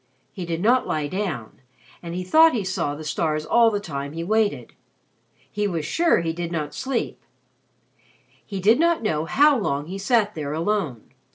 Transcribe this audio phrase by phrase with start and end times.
[0.33, 1.61] He did not lie down,
[2.01, 4.73] and he thought he saw the stars all the time he waited.
[5.51, 7.21] He was sure he did not sleep.
[8.43, 11.11] He did not know how long he sat there alone.